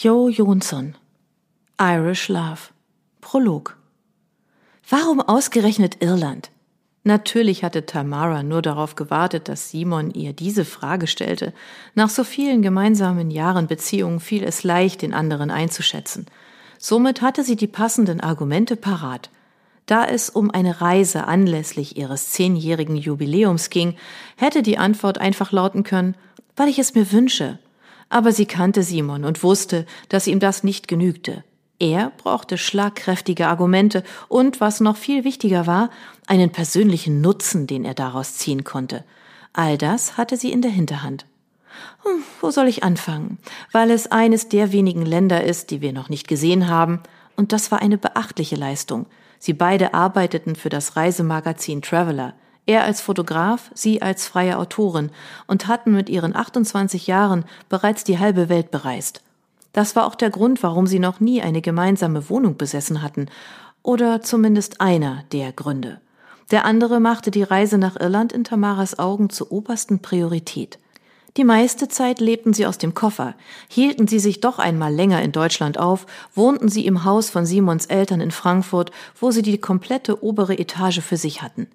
[0.00, 0.94] Jo Jonsson
[1.80, 2.70] Irish Love
[3.20, 3.76] Prolog
[4.88, 6.52] Warum ausgerechnet Irland?
[7.02, 11.52] Natürlich hatte Tamara nur darauf gewartet, dass Simon ihr diese Frage stellte.
[11.96, 16.26] Nach so vielen gemeinsamen Jahren Beziehung fiel es leicht, den anderen einzuschätzen.
[16.78, 19.30] Somit hatte sie die passenden Argumente parat.
[19.86, 23.96] Da es um eine Reise anlässlich ihres zehnjährigen Jubiläums ging,
[24.36, 26.14] hätte die Antwort einfach lauten können,
[26.54, 27.58] weil ich es mir wünsche.
[28.08, 31.44] Aber sie kannte Simon und wusste, dass ihm das nicht genügte.
[31.78, 35.90] Er brauchte schlagkräftige Argumente und, was noch viel wichtiger war,
[36.26, 39.04] einen persönlichen Nutzen, den er daraus ziehen konnte.
[39.52, 41.26] All das hatte sie in der Hinterhand.
[42.02, 43.38] Hm, wo soll ich anfangen?
[43.70, 47.00] Weil es eines der wenigen Länder ist, die wir noch nicht gesehen haben,
[47.36, 49.06] und das war eine beachtliche Leistung.
[49.38, 52.34] Sie beide arbeiteten für das Reisemagazin Traveler.
[52.68, 55.08] Er als Fotograf, sie als freie Autorin
[55.46, 59.22] und hatten mit ihren 28 Jahren bereits die halbe Welt bereist.
[59.72, 63.30] Das war auch der Grund, warum sie noch nie eine gemeinsame Wohnung besessen hatten,
[63.82, 65.98] oder zumindest einer der Gründe.
[66.50, 70.78] Der andere machte die Reise nach Irland in Tamaras Augen zur obersten Priorität.
[71.38, 73.34] Die meiste Zeit lebten sie aus dem Koffer,
[73.68, 77.86] hielten sie sich doch einmal länger in Deutschland auf, wohnten sie im Haus von Simons
[77.86, 81.66] Eltern in Frankfurt, wo sie die komplette obere Etage für sich hatten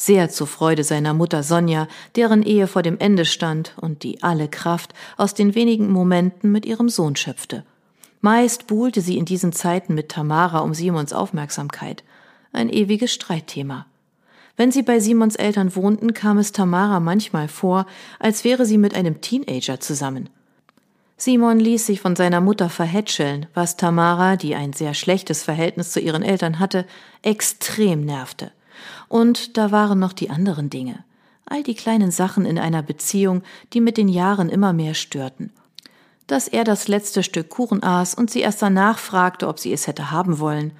[0.00, 4.48] sehr zur Freude seiner Mutter Sonja, deren Ehe vor dem Ende stand und die alle
[4.48, 7.64] Kraft aus den wenigen Momenten mit ihrem Sohn schöpfte.
[8.22, 12.02] Meist buhlte sie in diesen Zeiten mit Tamara um Simons Aufmerksamkeit.
[12.52, 13.86] Ein ewiges Streitthema.
[14.56, 17.86] Wenn sie bei Simons Eltern wohnten, kam es Tamara manchmal vor,
[18.18, 20.30] als wäre sie mit einem Teenager zusammen.
[21.18, 26.00] Simon ließ sich von seiner Mutter verhätscheln, was Tamara, die ein sehr schlechtes Verhältnis zu
[26.00, 26.86] ihren Eltern hatte,
[27.22, 28.52] extrem nervte.
[29.08, 31.04] Und da waren noch die anderen Dinge.
[31.46, 33.42] All die kleinen Sachen in einer Beziehung,
[33.72, 35.52] die mit den Jahren immer mehr störten.
[36.26, 39.86] Dass er das letzte Stück Kuchen aß und sie erst danach fragte, ob sie es
[39.86, 40.72] hätte haben wollen.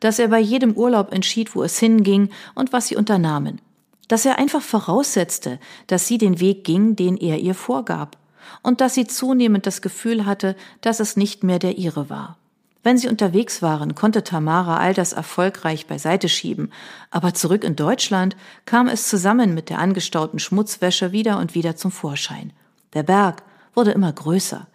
[0.00, 3.60] Dass er bei jedem Urlaub entschied, wo es hinging und was sie unternahmen.
[4.06, 8.16] Dass er einfach voraussetzte, dass sie den Weg ging, den er ihr vorgab.
[8.62, 12.37] Und dass sie zunehmend das Gefühl hatte, dass es nicht mehr der ihre war.
[12.82, 16.72] Wenn sie unterwegs waren, konnte Tamara all das erfolgreich beiseite schieben,
[17.10, 21.90] aber zurück in Deutschland kam es zusammen mit der angestauten Schmutzwäsche wieder und wieder zum
[21.90, 22.52] Vorschein.
[22.94, 23.42] Der Berg
[23.74, 24.66] wurde immer größer.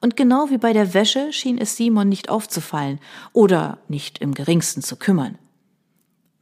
[0.00, 2.98] Und genau wie bei der Wäsche schien es Simon nicht aufzufallen
[3.32, 5.38] oder nicht im geringsten zu kümmern.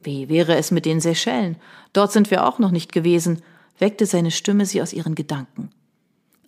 [0.01, 1.57] Wie wäre es mit den Seychellen?
[1.93, 3.43] Dort sind wir auch noch nicht gewesen,
[3.77, 5.69] weckte seine Stimme sie aus ihren Gedanken.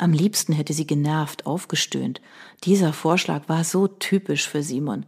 [0.04, 2.20] Am liebsten hätte sie genervt aufgestöhnt.
[2.66, 5.06] Dieser Vorschlag war so typisch für Simon.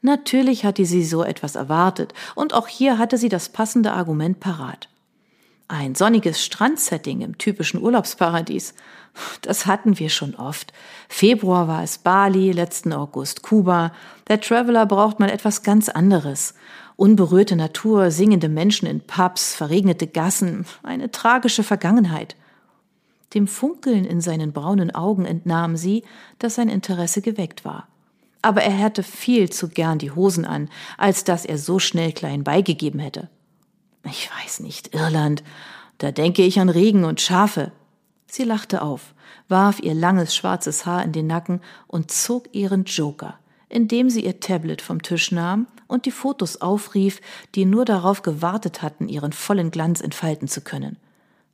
[0.00, 4.88] Natürlich hatte sie so etwas erwartet, und auch hier hatte sie das passende Argument parat.
[5.68, 8.74] Ein sonniges Strandsetting im typischen Urlaubsparadies.
[9.42, 10.72] Das hatten wir schon oft.
[11.08, 13.92] Februar war es Bali, letzten August Kuba.
[14.26, 16.54] Der Traveler braucht mal etwas ganz anderes.
[16.96, 22.34] Unberührte Natur, singende Menschen in Pubs, verregnete Gassen, eine tragische Vergangenheit.
[23.34, 26.04] Dem Funkeln in seinen braunen Augen entnahm sie,
[26.38, 27.88] dass sein Interesse geweckt war.
[28.42, 32.44] Aber er hätte viel zu gern die Hosen an, als dass er so schnell klein
[32.44, 33.30] beigegeben hätte.
[34.04, 35.42] Ich weiß nicht, Irland.
[35.98, 37.70] Da denke ich an Regen und Schafe.
[38.26, 39.14] Sie lachte auf,
[39.48, 43.38] warf ihr langes schwarzes Haar in den Nacken und zog ihren Joker,
[43.68, 47.20] indem sie ihr Tablet vom Tisch nahm und die Fotos aufrief,
[47.54, 50.96] die nur darauf gewartet hatten, ihren vollen Glanz entfalten zu können.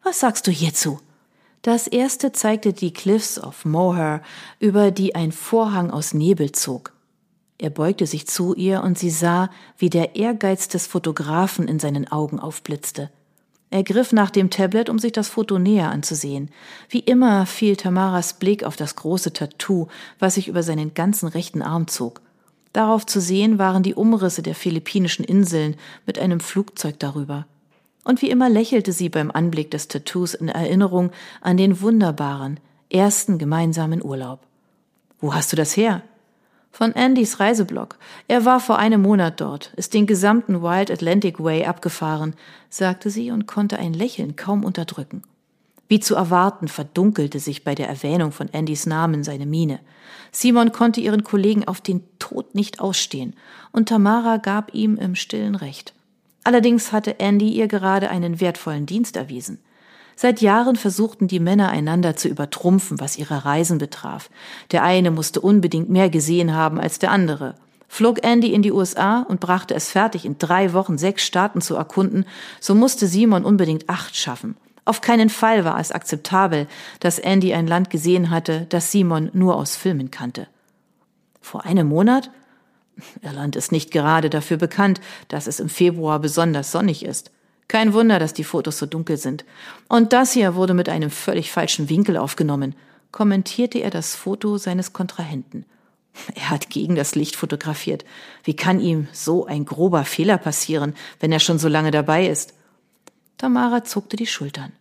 [0.03, 1.01] Was sagst du hierzu?
[1.63, 4.23] Das erste zeigte die Cliffs of Moher,
[4.61, 6.93] über die ein Vorhang aus Nebel zog.
[7.59, 12.07] Er beugte sich zu ihr und sie sah, wie der Ehrgeiz des Fotografen in seinen
[12.11, 13.11] Augen aufblitzte.
[13.71, 16.51] Er griff nach dem Tablet, um sich das Foto näher anzusehen.
[16.89, 19.89] Wie immer fiel Tamaras Blick auf das große Tattoo,
[20.21, 22.23] was sich über seinen ganzen rechten Arm zog.
[22.73, 25.75] Darauf zu sehen waren die Umrisse der philippinischen Inseln
[26.07, 27.47] mit einem Flugzeug darüber
[28.09, 31.11] und wie immer lächelte sie beim Anblick des Tattoos in Erinnerung
[31.43, 32.59] an den wunderbaren,
[32.91, 34.41] ersten gemeinsamen Urlaub.
[35.21, 36.01] Wo hast du das her?
[36.73, 37.99] Von Andys Reiseblog.
[38.27, 42.35] Er war vor einem Monat dort, ist den gesamten Wild Atlantic Way abgefahren,
[42.71, 45.23] sagte sie und konnte ein Lächeln kaum unterdrücken.
[45.87, 49.81] Wie zu erwarten, verdunkelte sich bei der Erwähnung von Andys Namen seine Miene.
[50.33, 53.37] Simon konnte ihren Kollegen auf den Tod nicht ausstehen,
[53.73, 55.93] und Tamara gab ihm im stillen Recht.
[56.45, 59.59] Allerdings hatte Andy ihr gerade einen wertvollen Dienst erwiesen.
[60.17, 64.31] Seit Jahren versuchten die Männer einander zu übertrumpfen, was ihre Reisen betraf.
[64.73, 67.55] Der eine musste unbedingt mehr gesehen haben als der andere.
[67.87, 71.77] Flog Andy in die USA und brachte es fertig, in drei Wochen sechs Staaten zu
[71.77, 72.27] erkunden,
[72.61, 74.57] so musste Simon unbedingt acht schaffen.
[74.85, 76.67] Auf keinen Fall war es akzeptabel,
[76.99, 80.49] dass Andy ein Land gesehen hatte, das Simon nur aus Filmen kannte.
[81.41, 82.31] Vor einem Monat?
[83.23, 87.31] Irland ist nicht gerade dafür bekannt, dass es im Februar besonders sonnig ist.
[87.69, 89.45] Kein Wunder, dass die Fotos so dunkel sind.
[89.89, 92.75] Und das hier wurde mit einem völlig falschen Winkel aufgenommen,
[93.13, 95.65] kommentierte er das Foto seines Kontrahenten.
[96.35, 98.05] Er hat gegen das Licht fotografiert.
[98.43, 102.55] Wie kann ihm so ein grober Fehler passieren, wenn er schon so lange dabei ist?
[103.37, 104.73] Tamara zuckte die Schultern.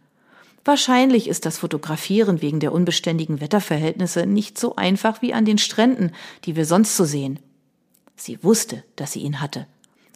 [0.65, 6.11] Wahrscheinlich ist das Fotografieren wegen der unbeständigen Wetterverhältnisse nicht so einfach wie an den Stränden,
[6.43, 7.39] die wir sonst so sehen.
[8.17, 9.67] Sie wusste, dass sie ihn hatte.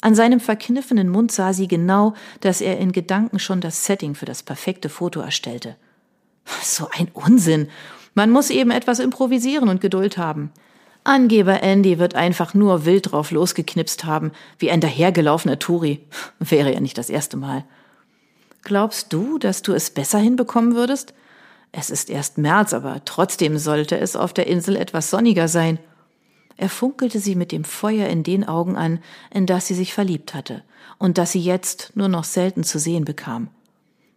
[0.02, 4.26] An seinem verkniffenen Mund sah sie genau, dass er in Gedanken schon das Setting für
[4.26, 5.78] das perfekte Foto erstellte.
[6.64, 7.70] So ein Unsinn.
[8.16, 10.52] Man muss eben etwas improvisieren und Geduld haben.
[11.04, 16.04] Angeber Andy wird einfach nur wild drauf losgeknipst haben, wie ein dahergelaufener Turi.
[16.40, 17.64] Wäre ja nicht das erste Mal.
[18.64, 21.14] Glaubst du, dass du es besser hinbekommen würdest?
[21.72, 25.80] Es ist erst März, aber trotzdem sollte es auf der Insel etwas sonniger sein.
[26.58, 29.00] Er funkelte sie mit dem Feuer in den Augen an,
[29.34, 30.64] in das sie sich verliebt hatte
[30.98, 33.48] und das sie jetzt nur noch selten zu sehen bekam.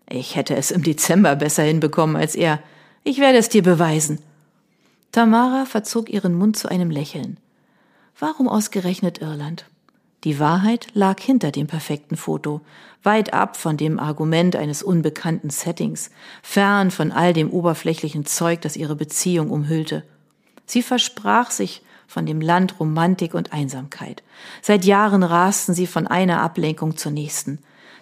[0.08, 2.60] Ich hätte es im Dezember besser hinbekommen als er.
[3.04, 4.18] Ich werde es dir beweisen.
[5.12, 7.38] Tamara verzog ihren Mund zu einem Lächeln.
[8.18, 9.64] Warum ausgerechnet Irland?
[10.24, 12.60] Die Wahrheit lag hinter dem perfekten Foto,
[13.02, 16.10] weit ab von dem Argument eines unbekannten Settings,
[16.42, 20.02] fern von all dem oberflächlichen Zeug, das ihre Beziehung umhüllte.
[20.66, 24.22] Sie versprach sich von dem Land Romantik und Einsamkeit.
[24.62, 27.58] Seit Jahren rasten sie von einer Ablenkung zur nächsten.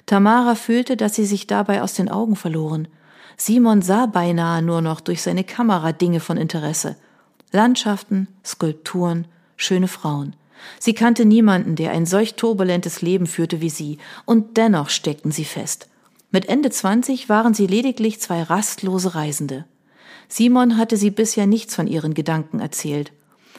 [0.06, 2.88] Tamara fühlte, dass sie sich dabei aus den Augen verloren.
[3.36, 6.96] Simon sah beinahe nur noch durch seine Kamera Dinge von Interesse.
[7.52, 9.26] Landschaften, Skulpturen,
[9.56, 10.34] schöne Frauen.
[10.78, 15.44] Sie kannte niemanden, der ein solch turbulentes Leben führte wie sie, und dennoch steckten sie
[15.44, 15.88] fest.
[16.30, 19.66] Mit Ende 20 waren sie lediglich zwei rastlose Reisende.
[20.28, 23.12] Simon hatte sie bisher nichts von ihren Gedanken erzählt.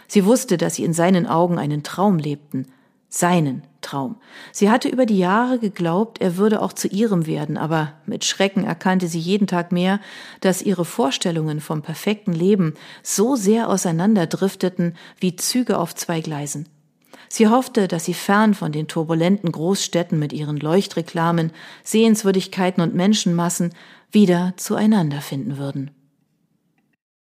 [0.08, 2.68] Sie wusste, dass sie in seinen Augen einen Traum lebten,
[3.10, 4.16] seinen Traum.
[4.52, 8.64] Sie hatte über die Jahre geglaubt, er würde auch zu ihrem werden, aber mit Schrecken
[8.64, 10.00] erkannte sie jeden Tag mehr,
[10.42, 12.74] dass ihre Vorstellungen vom perfekten Leben
[13.04, 16.68] so sehr auseinanderdrifteten wie Züge auf zwei Gleisen.
[17.30, 21.52] Sie hoffte, dass sie fern von den turbulenten Großstädten mit ihren Leuchtreklamen,
[21.84, 23.74] Sehenswürdigkeiten und Menschenmassen
[24.12, 25.92] wieder zueinander finden würden.